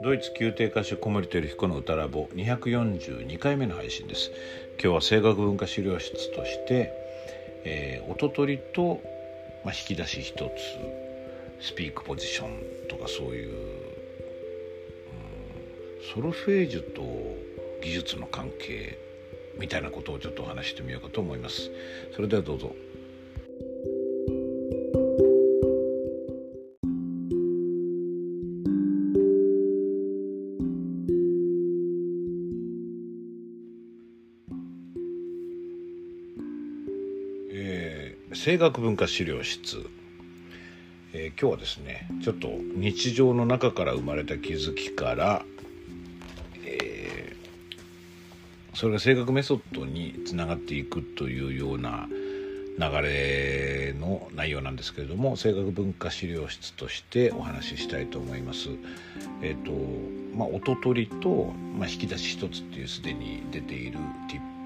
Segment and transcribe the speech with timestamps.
[0.00, 4.30] ドイツ宮廷歌手小森照彦の歌ラボ242回目の配信です。
[4.80, 6.92] 今日は声楽文化資料室として、
[7.64, 9.00] えー、音取りと、
[9.64, 13.54] まあ、引き出し一つスピークポジションとかそういう、う
[16.00, 17.02] ん、ソルフェージュと
[17.82, 18.96] 技術の関係
[19.58, 21.72] みたいなことをちょっとお話してみようかと思います。
[22.14, 22.72] それではどうぞ。
[38.44, 39.84] 声楽文化資料室、
[41.12, 45.42] えー、今日はですねちょっと日常の中から生まれた気づきから、
[46.64, 52.06] えー、それが声楽メソッドにつながっていくというような
[52.78, 58.68] 流れの内容なんですけれども声楽文化資料室としてお話ししたいと思います。
[59.42, 64.57] えっ、ー、とまあ、音取りと、まあ、引き出し一つっていうすでに出ている t i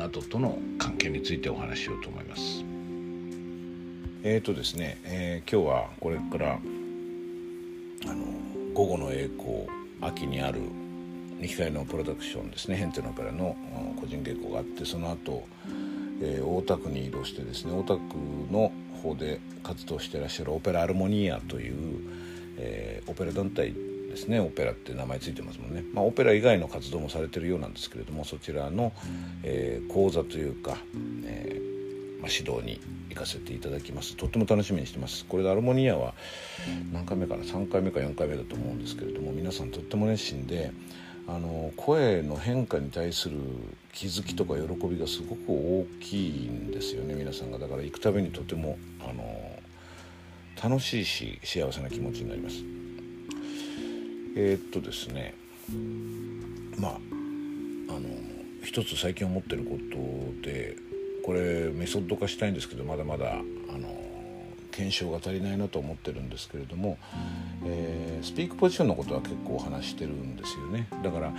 [0.00, 2.64] などとの関係についてお話しようと思います。
[4.22, 6.58] え、ー、とですね、えー、今日はこれからあ
[8.06, 8.24] の
[8.72, 9.66] 午後の栄光
[10.00, 10.62] 秋にある
[11.40, 13.54] 2機会のプロダクションですねヘンテのオペラの
[14.00, 15.46] 個人稽古があってその後、
[16.22, 18.00] えー、大田区に移動してですね大田区
[18.50, 22.00] の方で活動してらっしゃるオペラアルモニアという、
[22.56, 23.74] えー、オペラ団体
[24.10, 28.92] ですねオペラって名前ついてますもんね、まあ、オペラ以外の活動もされてるようなんですけれどもそちらの、
[29.42, 30.76] えー、講座というか、
[31.24, 31.70] えー
[32.20, 34.16] まあ、指導に行かせていただきます。
[34.16, 35.24] とっても楽しみにしてます。
[35.24, 36.14] これでアルモニアは
[36.92, 40.70] 何回目かな？3回目か4回目だと思うんですけれども皆さんとっても熱心で
[41.26, 43.38] あの声の変化に対する
[43.92, 47.58] 気づきとか喜びがすごく大きいんですよね皆さんが。
[47.58, 49.58] だから行くたびにとてもあの
[50.62, 52.79] 楽しいし幸せな気持ちになります。
[54.36, 55.34] えー、っとですね
[56.78, 58.08] まああの
[58.62, 59.78] 一つ最近思ってるこ
[60.42, 60.76] とで
[61.24, 64.00] これメソッド化したいんですけどまだまだあの
[64.70, 66.98] 検証が足りないなと思ってるんですけれども、
[67.64, 70.88] えー、スピークポジションのことは結構話してるんですよね。
[71.02, 71.32] だから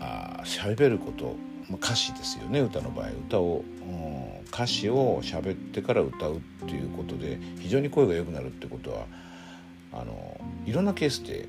[0.00, 1.36] あ喋ること
[1.68, 3.08] ま歌詞ですよね歌の場合。
[3.08, 9.06] 歌を、うん、歌詞を喋ってから歌うっていうことで非常に声が良くなるってことは
[9.92, 11.48] あのいろんなケースで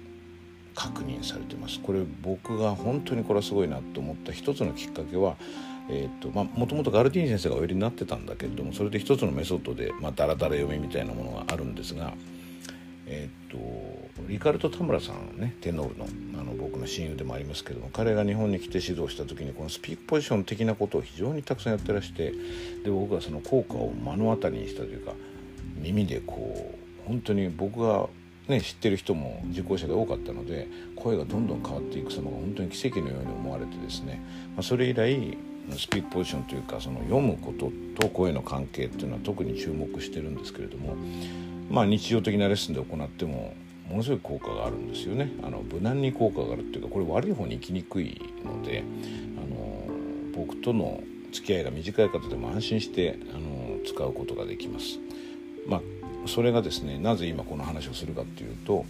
[0.77, 1.79] 確認されてます。
[1.79, 5.35] これ僕が本当にこれはすごいなと思った一つのきっかけは
[5.89, 12.13] えーとまあ、もともとガルティーニ先生がおやりになってたんだけれどもそれで一つのメソッドで、まあ、ダラダラ読みみたいなものがあるんですが、
[13.05, 13.57] えーと、
[14.27, 16.07] リカルト・田村さんねテノールの
[16.41, 22.33] あの僕の親友でもありますけども彼が日本に来て指導した時にこのスピークポジション的なことを非常にたくさんやってらして
[22.83, 25.13] で僕はその効果を目の当たりにしたというか
[25.77, 28.09] 耳でこう本当に僕が
[28.47, 34.21] ね、知ってる人も受講者で多かったので声がどんどん変わっていく様が本当に奇跡のように思われてですね、
[34.55, 35.37] まあ、それ以来
[35.71, 40.95] スピークポジションというかその読むことと声の関係っていうのは特に注目してるんですけれども、
[41.69, 43.53] まあ、日常的なレッスンで行っても
[43.89, 48.83] ものすごい効果があるんですよねあの無難に効果があるっていうかこれ悪い方に行きにくいので
[49.37, 49.87] あの
[50.33, 54.99] 僕との付き合いが短い方でも安心してあの使うことができます。
[55.67, 55.81] まあ
[56.27, 58.85] それがですねなぜ今この話をするかっていうと、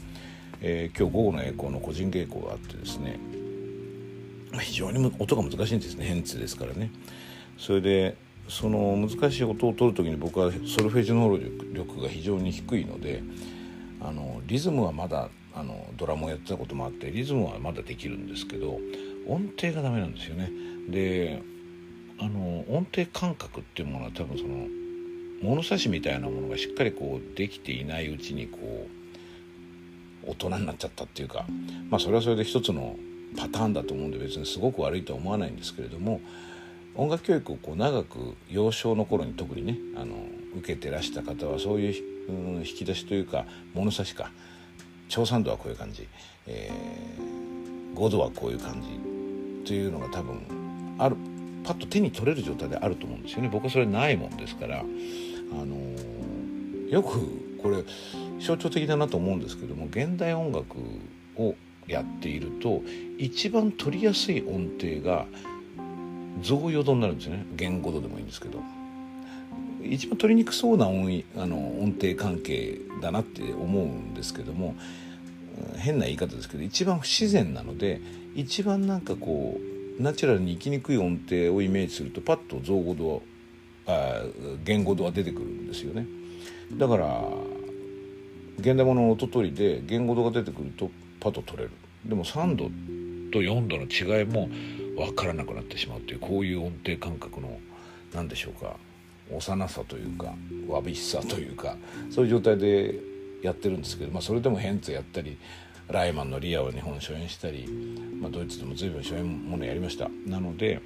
[0.61, 3.19] えー、今日午後の栄光の個人稽古があってですね
[4.59, 6.91] 非常に音が難しいんですね変ツですからね。
[7.57, 8.15] それで
[8.47, 11.37] その難しい音を取る時に僕はソルフェージュ能
[11.73, 13.21] 力が非常に低いので
[14.01, 18.79] あのリズムはまだあのドラムをやってたこともあってリズムはまだできるんですけど
[19.27, 20.49] 音程がダメなんですよね。
[20.87, 21.41] で
[22.19, 24.67] あの音程感覚っていうものは多分その
[25.41, 28.87] 物差しみたいなものがしっかりこうできていないうちにこ
[30.25, 31.45] う大人になっちゃったっていうか
[31.89, 32.97] まあそれはそれで一つの
[33.37, 36.21] パターンだと思うんで別にすごく悪いとは思わないんですけれども
[36.95, 40.15] 音楽教育をこう長く幼少の頃に特にねあの
[40.57, 44.31] 受けてらした方はそういう、うん、引き出しというか物差しか
[45.07, 46.07] 長三度はこういう感じ、
[46.47, 51.15] えー、5度はこういう感じというのが多分ある
[51.63, 53.49] パッと手に取れる状態であると思うんですよね。
[53.51, 54.83] 僕はそれないもんですから
[55.51, 55.75] あの
[56.89, 57.19] よく
[57.61, 57.83] これ
[58.39, 60.77] 象徴的だなと思うんですけども現代音楽
[61.37, 61.55] を
[61.87, 62.81] やっていると
[63.17, 65.25] 一番取りやすい音程が
[66.41, 67.45] 増余度になるんですね。
[67.55, 68.59] 言語度でもいいんですけど。
[69.83, 74.75] 一番取りにくそうな音あの音程関係だなって思うんですけども
[75.77, 78.01] 変な言い方ですけど一番不自然なので
[78.35, 79.57] 一番なんかこ
[79.99, 83.23] うナチュラルに生きにくい音程をイメージするとパッと造語度
[83.87, 84.21] あ
[84.63, 86.05] 言語が出てくるんですよね。
[86.73, 87.23] だから
[88.59, 91.71] 現代物の音取りで言語度が出てくるとパッと取れる。
[92.05, 92.65] でも3度
[93.31, 93.83] と4度の
[94.19, 94.49] 違いも
[94.97, 97.59] 分からなくなってしまうというこういう音程感覚の
[98.13, 98.75] 何でしょうか
[99.31, 100.33] 幼さというか
[100.67, 101.75] わびしさというか
[102.09, 102.95] そういう状態で
[103.43, 105.37] やってるんですけど、まあ、それでもヘンツやったり
[105.89, 107.67] ライマンのリアを日本初演したり、
[108.19, 110.09] まあ、ドイツでも随分初演ものやりました。
[110.25, 110.81] なので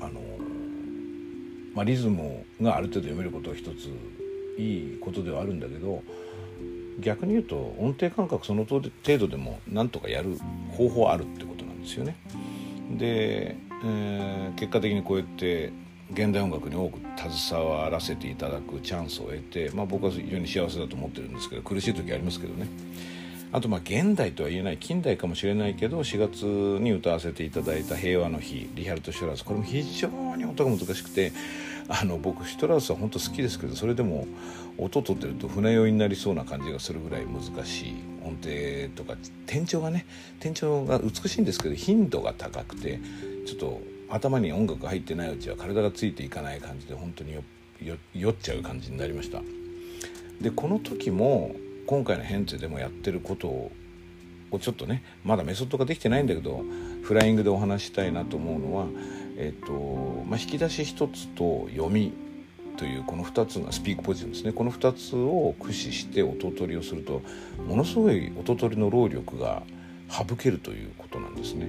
[0.00, 0.20] あの、
[1.78, 3.88] まあ、リズムがある程度読めることは一つ
[4.60, 6.02] いいことではあるんだけど
[6.98, 10.36] 逆に言うと音程感覚その程度でもなんとかやる
[10.72, 12.16] 方法あるってことなんですよね。
[12.96, 15.72] で、えー、結果的にこうやって
[16.10, 22.66] 現代音楽に多く携わらせていただくチャンスを得て、まあ、僕は非常に幸せだと思ってるんですけど苦しい時ありますけどね
[23.52, 26.44] あとまあ現代とは言えない近代かもしれないけど4月
[26.82, 31.32] に歌わせていただいた「平和の日」リヒャルト・シュラースこれも非常に音が難しくて
[31.88, 34.26] あの僕シュトラウスは本当好きですけどそれでも
[34.76, 40.06] 音取ってると船酔いになりそうな感じがするぐらい難しい音程とか転調がね
[40.38, 43.00] 転調が美しいんですけど頻度が高くて
[43.46, 43.80] ちょっと
[44.10, 47.36] 頭に音楽が入ってないうちは体がついていかない感じで本当に
[48.14, 49.40] 酔っちゃう感じになりました。
[50.40, 51.56] でこの時も
[51.86, 53.72] 今回の編成でもやってることを
[54.60, 56.62] ちょっとねまだメソッドができてないんだけど
[57.02, 58.86] フライングでお話したいなと思うのは、
[59.40, 59.72] えっと
[60.26, 62.12] まあ、引き出し一つと読み
[62.76, 67.22] というこの2つのスピークポジションですねこの2つを駆使して音取りをすると
[67.66, 69.62] ものすごい音取りの労力が
[70.10, 71.68] 省けるということなんですね。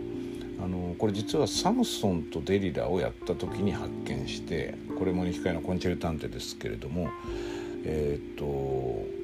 [0.61, 7.09] あのこれ実はサムソンとデリラをやった時に発見してこれも機械のコンチェル探偵ですけれども
[7.85, 9.18] えー、っと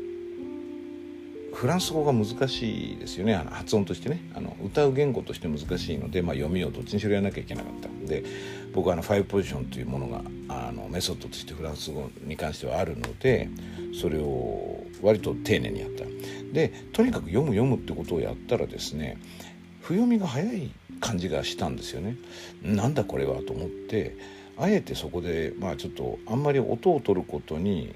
[1.56, 3.34] フランス語が難しいですよね。
[3.34, 4.20] あの発音としてね。
[4.36, 8.26] あの歌う言語として難しいので、まあ、読みをどっちにしろやらなきゃいけなかったんで
[8.74, 13.50] 僕はあの5ポジションというものがあのメソッドとしてフランス語に関してはあるので
[14.00, 16.04] それを割と丁寧にやった。
[16.52, 19.18] でとにかく読む読むってことをやったらですね
[19.82, 22.18] 不読みが早い感じがしたんですよね。
[22.64, 24.18] なんだこれはと思って
[24.58, 27.96] あえてそこでまあちょっとあんまり音を取ることに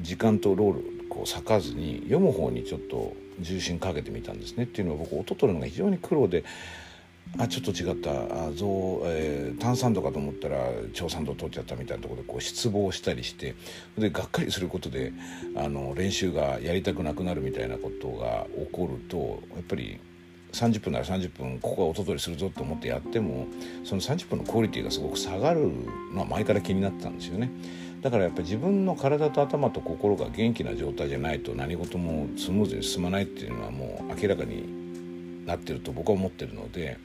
[0.00, 0.72] 時間と労
[1.14, 6.44] 力を割かずに読む方にちょっと重心かけてみたんですねっていうのは僕音取るのが非常に苦労で
[7.38, 10.58] あちょっと違ったあ増、えー、単酸度かと思ったら
[10.92, 13.54] 超酸度取っちゃったみたいなところでこう失望したりして
[13.98, 15.12] でがっかりすることで
[15.56, 19.98] あの練習がやりたくなくなるみたいなことが起こるとやっぱり
[20.52, 23.46] 30分なら30分ここは音取りするぞと思ってやっても
[23.84, 25.68] その30分のクオリティがすごく下がる
[26.12, 27.50] のは前から気になってたんですよね。
[28.04, 36.98] だからやっぱり自分の体と頭と心が元気な状態じゃないと何事もスムーズに進まないっていうのはもう明らかになってると僕は思ってるので、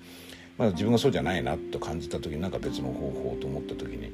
[0.58, 4.14] まあ、自分がそうじゃないなと感じた時に何か別の方法と思った時に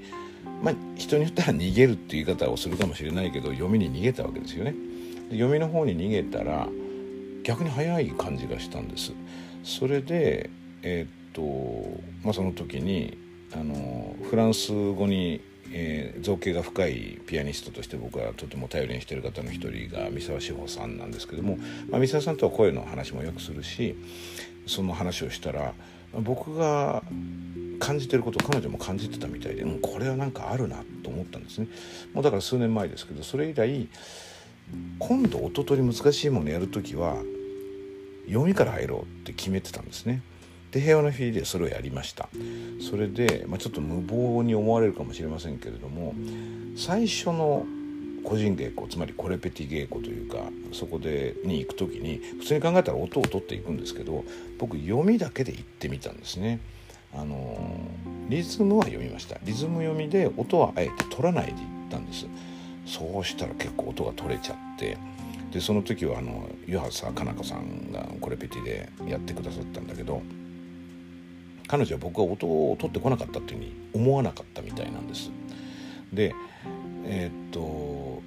[0.62, 4.76] まあ人によっては逃げるっていう言い方をするかもしれないけど読みに逃げたわけですよね。
[5.32, 6.68] で読みの方に逃げたら
[7.42, 9.12] 逆に早い感じがしたんです。
[9.64, 10.52] それで
[10.84, 13.18] えー、っと、まあ、その時に
[13.56, 15.42] あのフランス語に、
[15.78, 21.58] えー、造形が深いピアニストとして僕はとても頼りにしてる方の一人が三沢志保さんなんですけども、
[21.90, 23.98] まあ、三沢さんとは声の話もよくするし
[24.68, 25.74] その話をしたら
[26.14, 27.04] 僕が
[27.80, 31.68] 感じてること彼女も感じてたみたいでもうこれは何かあるなと思ったんですね
[32.14, 33.90] もうだから数年前ですけどそれ以来
[35.00, 37.18] 今度おととり難しいものやる時は
[38.28, 40.24] 読みから入ろうって決めてたんですね。
[40.76, 42.28] で平和の日でそれをやりました。
[42.82, 46.14] それで、まあ、ちょっと無謀に思われるかもしれませんけれども
[46.76, 47.66] 最初の
[48.26, 50.40] 個人稽古つまりコレペティ稽古というか
[50.74, 54.26] そこでに行く時に普通に考えたら音を取っていくんですけど
[54.60, 56.60] 僕読みだけで行ってみたんですね。
[57.14, 57.58] あの
[58.28, 59.38] リズムは読みました。
[59.46, 62.26] リズム読みで音はあえて取らないで行ったんです。
[62.86, 64.98] そうしたら結構音が取れちゃって
[65.54, 70.22] でその時はあの湯浅かな子さんがコレペティでやってくださったんだけど
[71.68, 75.32] 彼女は僕は音を取ってこなかったっていうふうに思わなかったみたいなんです。
[76.14, 76.34] で
[77.06, 78.22] えー、っと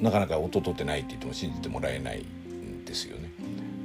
[0.00, 3.30] なかなか音取ってないって言っても信じてもらえないんですよね。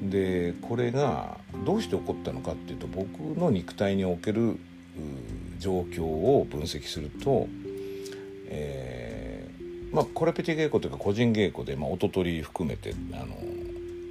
[0.04, 4.58] でこれがどうして起こったのかっていうと僕の肉体における
[5.60, 7.48] 状況を分析すると、
[8.48, 13.38] えーまあ、コレペティ稽古というか個人稽古で、まあ、音取り含めてあの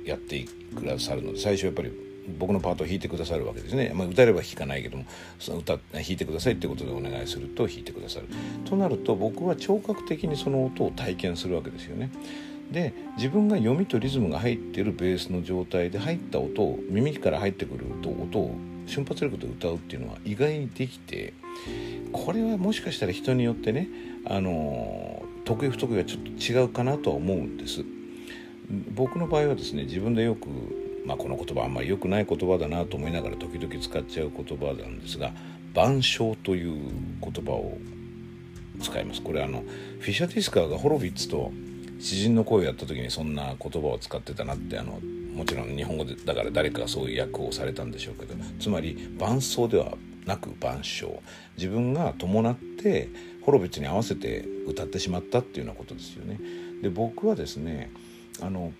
[0.04, 0.44] やって
[0.74, 1.90] くださるので最初やっぱり
[2.38, 5.04] 僕のパートを弾いてくださるわけですね、まあ、歌えれば弾かないけども
[5.38, 8.26] その歌弾いてくださいってことでお願いすると弾いてくださる。
[8.64, 12.10] となると僕は聴覚的にその音を体験するわけですよね。
[12.70, 18.54] で自分が読みとリズムが入っているベースの状態で入った音を耳から入ってくる音を
[18.86, 21.32] 瞬発力で歌うっていうのは意外にできて
[22.12, 23.88] これはもしかしたら人によってね
[24.26, 27.84] あの得意不得意はちょっと違うかなとは思うんです。
[28.94, 30.48] 僕の場合はですね自分でよく
[31.04, 35.32] まあ、この言葉あんまり良くない言葉だなと思いながら時々使っちゃう言葉なんですが
[35.74, 36.80] 「万象」という
[37.22, 37.78] 言葉を
[38.80, 39.62] 使いますこれあの
[39.98, 41.52] フィシャ・ティスカーがホロビッツと
[41.98, 45.00] 詩人の声をやった時にそんな言葉を使ってたなってあの
[45.34, 51.22] もちろん日本語でだから誰かがそういう訳をされたんでしょうけどつまり伴奏ではなく伴唱
[51.56, 53.08] 自分が伴って
[53.42, 56.38] ホロビッツに合わせて歌ってしまったっていうようなことですよね。
[56.82, 57.90] で僕はですね
[58.42, 58.72] あの、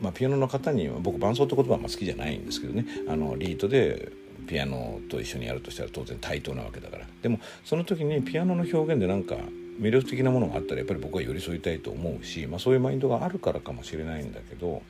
[0.00, 4.12] まあ、ピアノの方には僕伴奏って言葉は好きじゃないんですけどねあのリートで
[4.46, 9.36] ピアノと一緒にやるとしたら当然対等なわけだからでもその時にピアノの表現でなんか
[9.80, 14.82] 魅力的なものがあったらやっぱり僕は寄り添いたいと思うし、まあ、そういうマインドがあるからかもしれないんだけど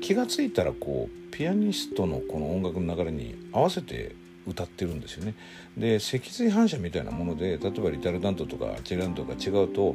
[0.00, 4.14] 気が付いたらこうピアニストのこの音楽の流れに合わせて
[4.46, 5.34] 歌ってるんですよね。
[5.76, 9.94] で脊髄反射みたいなもので例えばリタルダントとかチェラントとか違うと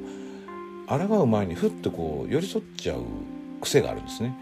[0.87, 3.03] 抗う前にふっとこう寄り添っちゃう
[3.65, 4.33] 癖があるんですね。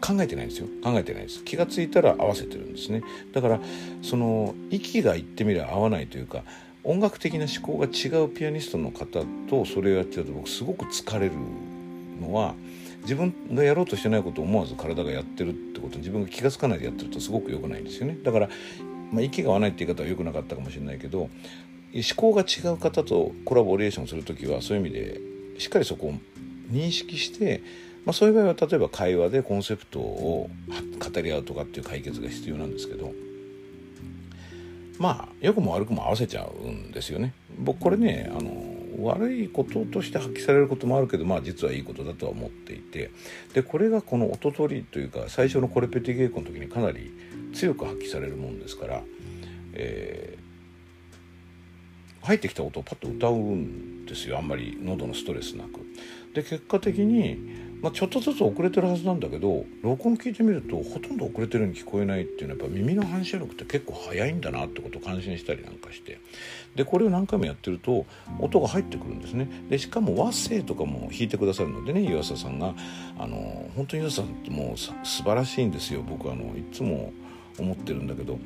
[0.00, 0.66] 考えてないんですよ。
[0.82, 1.42] 考えてないです。
[1.44, 3.02] 気が付いたら合わせてるんですね。
[3.32, 3.60] だから
[4.02, 6.42] その息が言ってみれば合わないというか
[6.84, 11.32] 音楽的な思考が違うピアニストの方とそれをやってると僕すごく疲れる
[12.20, 12.54] のは
[13.02, 18.18] 自分がやろうとしてないことを思わず体がやってるってことに自分が気が付かないでやってるとすごく良くないんですよね。
[18.22, 18.48] だから、
[19.12, 21.30] まあ、息が合わないって言い方は良くなかったかもしれないけど思
[22.16, 25.20] 考が違う方とコラボレーションする時はそういう意味で
[25.58, 26.14] しっかりそこを
[26.70, 27.62] 認識して
[28.06, 33.12] まあ、そういう場合は例えば会話でコンセプトを語り合うとかっていう解決が必要なんですけど
[34.98, 37.34] まあ良くも悪くも合わせちゃうんですよね。
[37.58, 43.10] 僕これねあの悪いこととして発揮されることもあるけどまあ実はいいことだとは思っていて
[43.52, 47.12] でこれがこの音取りというか最初のコレペティ稽古の時にかなり
[47.52, 49.02] 強く発揮されるもんですから、
[49.74, 55.80] えー、入ってきた音をパッと歌うんですよあんまり喉のストレスなく。
[56.32, 66.18] で結果的にまあ、ちょっとずつ遅れてるはずなんだけど録音聞いてみるとほとんど遅れてるように聞こえないっていうのはやっぱ耳の反射力って結構早いんだなってことを感心したりなんかして。
[66.74, 68.04] でこれを何回もやってると
[68.40, 69.48] 音が入ってくるんですね。
[69.70, 72.74] でしかも和声とかも弾いてくださるのでね湯浅さんが。
[73.20, 76.02] あの本当に湯浅さんってもう素晴らしいんですよ。
[76.02, 77.12] 僕あのいつも
[77.56, 78.40] 思ってるんだけど。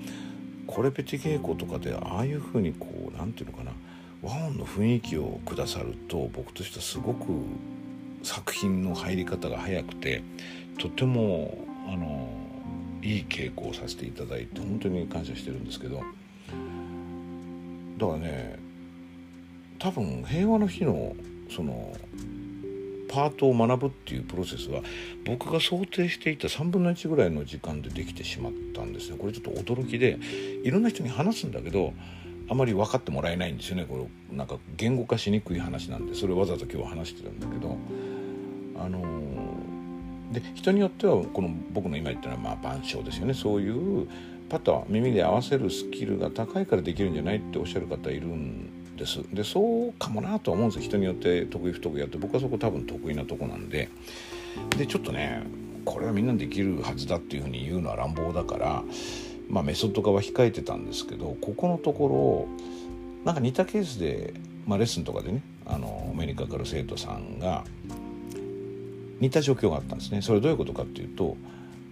[0.66, 3.72] これペティ稽古とかでああいうふうにこう何て言うのかな。
[4.22, 7.32] 和音の雰囲気をくださると僕としてはすごく
[8.22, 10.22] 作品の入り方が早くて
[10.78, 11.58] とても
[11.88, 12.28] あの
[13.02, 16.02] いい稽古をさせていただいて本当に感謝してるんですけどだ
[18.06, 18.58] からね
[19.78, 21.14] 多分平和の日の
[21.54, 21.92] その
[23.08, 24.82] パートを学ぶっていうプロセスは
[25.24, 29.16] 僕が想定していた3分の1ぐらいの時間でできてしまったんですね。
[29.18, 30.16] これちょっと驚きで
[30.62, 31.92] いろんな人に話すんだけど
[32.48, 33.84] あまり分かってもらえないんですよね。
[33.84, 37.76] これなんか言語化しにくい話なんでそれをわざと今日話してるんだけど
[38.80, 39.00] あの
[40.32, 43.34] で人によってはこの僕の今言ったのはまあ万象ですよね。
[43.34, 44.08] そういう
[44.48, 49.20] パッと耳で合わせるスキルが高いからできるんじゃないっておっしゃる方いるんです。
[49.32, 52.18] でそうかもなとは思うんです人によって得意不得意やって。
[52.18, 53.88] 僕はそこ多分得意なとこなんで。
[54.76, 55.42] でちょっとね
[55.84, 58.84] これはみんなできるはずだっていうふうに言うのは乱暴だから
[59.48, 62.48] まあメソッド化は控えてたんですけどここのとこ
[63.24, 64.34] ろなんか似たケースで、
[64.66, 67.64] まあ、レッスンとかでねあのアメリカから生徒さんが
[69.20, 71.36] 似た状況があったんですねそれどういうことかっていうと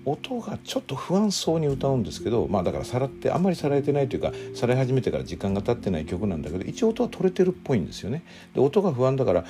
[0.04, 8.22] 音がちょっと不安そうに歌うんですけどまあだからさらってあんまりさらえてないというかさらい始めてから時間が経ってない曲なんだけど一応音は取れてるっぽいんですよね。
[8.54, 9.44] で音が不安だから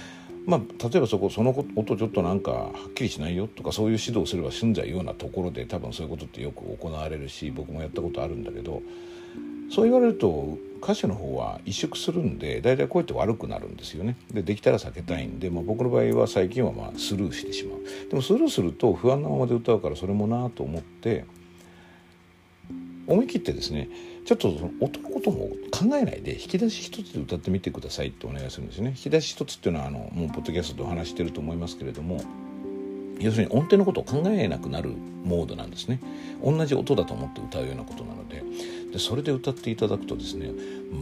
[0.46, 8.80] まあ、例えばそこその音ちょっとなんかはっきりしないよとかそういう指導すれば済んじゃうようなところで多分そういうことってよく行われるし僕もやったことあるんだけど
[9.70, 14.16] そう言われると歌手の方は萎縮するんで大体声って悪くなるんですよね。
[14.32, 18.08] でできたら避けたいんで、まあ、僕の場合は最近はまあスルーしてしまう。
[18.08, 21.24] でもスルーすると不安なままで歌うからそれもなと思って
[23.06, 23.88] 思い切ってですね
[24.24, 24.48] ちょっと
[24.80, 28.90] 音のことも考えないで引き出し一つで歌ってみてくださいってお願いするんですね。
[28.90, 32.20] 引き出し一つっていうのはあのもうポッドキャストでお話してると思いますけれども
[33.20, 34.90] 要するに音程のことを考えなくなる
[35.24, 36.00] モードなんですね。
[36.42, 38.42] 同じ音だと思って歌うようなことなので。
[38.92, 40.50] でそれで歌っていただくとですね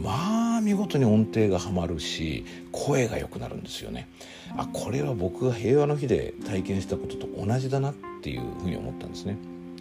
[0.03, 4.09] まあ見事に音程がはまるし声が良くなるんですよね。
[4.57, 9.37] あこれは僕が平和の日で体験したことと同じだなっていうふうに思ったんですね。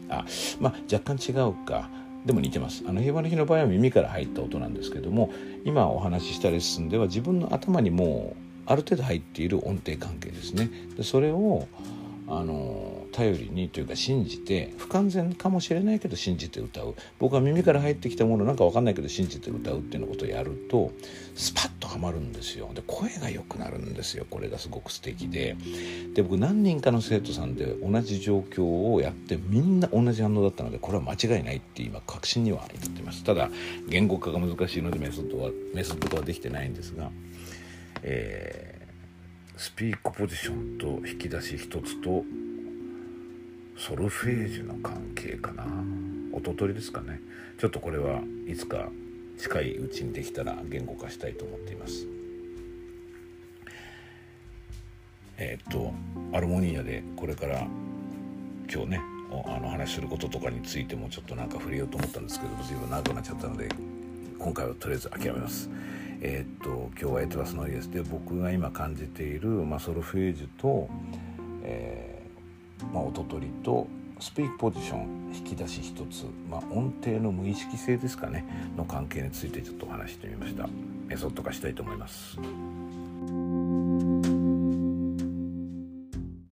[0.09, 0.25] あ
[0.61, 1.88] まあ若干違うか。
[2.25, 2.83] でも似てます。
[2.88, 5.33] あの平和の日の場合は耳から入った音なんですけども
[5.64, 10.71] 今お話ししたレッスンでは自分の頭にもうある程度入っている音程関係ですね。
[10.97, 11.69] でそれを
[12.28, 16.95] あの頼りにというか信じて不完全かもしれないけど信じて歌う。
[17.18, 20.90] 僕は耳から入ってきたものなんか分かんないけど信じて歌うっていうようなことをやると
[21.35, 22.71] スパッとはハマるんですよ。
[22.75, 24.26] で声が良くなるんですよ。
[24.28, 25.56] これがすごく素敵で。
[26.14, 33.23] で僕何人かの生徒さんで同じ状況をやってみんな同じ反応だったのでこれは間違いないって今確信には至っています。
[33.25, 33.50] ただ
[33.88, 37.11] 言語化が難しいのでメソッドはメソッド化はできてないんですが、
[38.02, 38.75] えー、
[39.57, 42.25] スピークポジションと引き出し一つと
[43.75, 45.65] ソルフェージュの関係かな。
[46.33, 47.21] おととりですかね。
[47.59, 48.91] ちょっとこれはいつか
[49.39, 52.07] 近いうちにできたら言語化したいと思っています。
[55.39, 55.95] えっ、と
[56.35, 57.67] アルモニアでこれから
[58.71, 59.01] 今日ね
[59.47, 63.69] あの話することとかについてもちょっとなんか触れようと思ったんですけど随分長くなっちゃったので
[64.39, 65.71] 今回はとりあえず諦めます。
[66.21, 67.91] えっ、と今日はエトラスノイエス。
[67.91, 70.89] で僕が今感じている、まあ、ソルフェージュと、
[71.63, 73.87] えーまあ、音取りと
[74.19, 78.45] スピークポジション引き出し一つ、まあ、音程の無意識性ですかね。
[78.77, 80.69] の関係についてちょっとお話してみました。
[81.07, 82.39] メソッド化したいと思います。